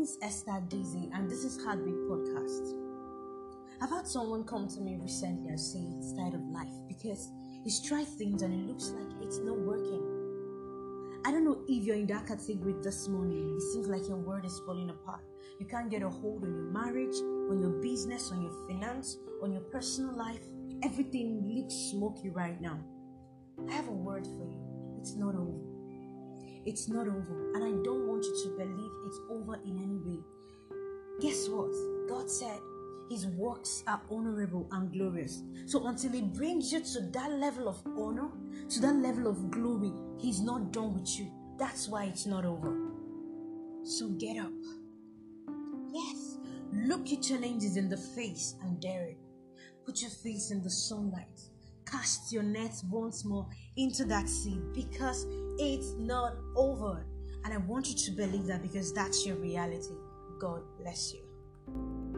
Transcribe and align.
name 0.00 0.04
is 0.06 0.18
Esther 0.22 0.62
Daisy, 0.68 1.10
and 1.12 1.30
this 1.30 1.44
is 1.44 1.62
Heartbeat 1.62 1.94
Podcast. 2.08 2.72
I've 3.82 3.90
had 3.90 4.06
someone 4.06 4.44
come 4.44 4.66
to 4.68 4.80
me 4.80 4.96
recently 4.98 5.50
and 5.50 5.60
say 5.60 5.78
he's 5.78 6.14
tired 6.14 6.32
of 6.32 6.40
life 6.48 6.72
because 6.88 7.30
he's 7.62 7.86
tried 7.86 8.06
things 8.06 8.40
and 8.40 8.54
it 8.54 8.66
looks 8.66 8.92
like 8.92 9.20
it's 9.20 9.40
not 9.40 9.58
working. 9.58 10.00
I 11.26 11.30
don't 11.30 11.44
know 11.44 11.60
if 11.68 11.84
you're 11.84 11.96
in 11.96 12.06
that 12.06 12.26
category 12.26 12.76
this 12.82 13.08
morning. 13.08 13.54
It 13.56 13.60
seems 13.74 13.88
like 13.88 14.08
your 14.08 14.16
world 14.16 14.46
is 14.46 14.58
falling 14.64 14.88
apart. 14.88 15.20
You 15.58 15.66
can't 15.66 15.90
get 15.90 16.02
a 16.02 16.08
hold 16.08 16.44
on 16.44 16.54
your 16.54 16.72
marriage, 16.72 17.16
on 17.50 17.60
your 17.60 17.82
business, 17.82 18.30
on 18.32 18.40
your 18.40 18.54
finance, 18.68 19.18
on 19.42 19.52
your 19.52 19.64
personal 19.64 20.16
life. 20.16 20.40
Everything 20.82 21.42
looks 21.46 21.74
smoky 21.74 22.30
right 22.30 22.58
now. 22.58 22.78
I 23.68 23.72
have 23.74 23.88
a 23.88 23.92
word 23.92 24.24
for 24.24 24.46
you. 24.46 24.79
It's 26.66 26.88
not 26.88 27.06
over. 27.06 27.52
And 27.54 27.64
I 27.64 27.82
don't 27.82 28.06
want 28.06 28.24
you 28.24 28.36
to 28.44 28.50
believe 28.56 28.90
it's 29.06 29.20
over 29.30 29.58
in 29.64 29.78
any 29.78 29.96
way. 29.96 30.22
Guess 31.20 31.48
what? 31.48 31.72
God 32.08 32.30
said 32.30 32.60
his 33.10 33.26
works 33.26 33.82
are 33.88 34.00
honorable 34.08 34.68
and 34.70 34.92
glorious. 34.92 35.42
So 35.66 35.86
until 35.88 36.12
he 36.12 36.22
brings 36.22 36.72
you 36.72 36.80
to 36.80 37.00
that 37.12 37.32
level 37.32 37.68
of 37.68 37.82
honor, 37.98 38.30
to 38.68 38.80
that 38.80 38.94
level 38.94 39.26
of 39.26 39.50
glory, 39.50 39.92
he's 40.18 40.40
not 40.40 40.72
done 40.72 40.94
with 40.94 41.18
you. 41.18 41.30
That's 41.58 41.88
why 41.88 42.04
it's 42.04 42.24
not 42.24 42.44
over. 42.44 42.76
So 43.82 44.10
get 44.10 44.38
up. 44.38 44.52
Yes. 45.92 46.38
Look 46.72 47.10
your 47.10 47.20
challenges 47.20 47.76
in 47.76 47.88
the 47.88 47.96
face 47.96 48.54
and 48.62 48.80
dare 48.80 49.06
it. 49.08 49.18
Put 49.84 50.02
your 50.02 50.10
face 50.10 50.52
in 50.52 50.62
the 50.62 50.70
sunlight. 50.70 51.40
Cast 51.90 52.32
your 52.32 52.42
nets 52.42 52.84
once 52.84 53.24
more 53.24 53.46
into 53.76 54.04
that 54.04 54.28
sea 54.28 54.60
because 54.74 55.26
it's 55.58 55.94
not 55.98 56.34
over. 56.56 57.04
And 57.44 57.54
I 57.54 57.56
want 57.58 57.88
you 57.88 57.94
to 57.94 58.10
believe 58.12 58.46
that 58.46 58.62
because 58.62 58.92
that's 58.92 59.26
your 59.26 59.36
reality. 59.36 59.94
God 60.38 60.62
bless 60.78 61.12
you. 61.14 62.09